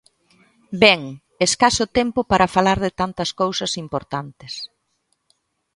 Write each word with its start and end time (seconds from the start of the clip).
Ben, 0.83 1.01
escaso 1.47 1.85
tempo 1.97 2.19
para 2.31 2.51
falar 2.55 2.77
de 2.85 2.91
tantas 2.99 3.29
cousas 3.41 3.71
importantes. 3.83 4.53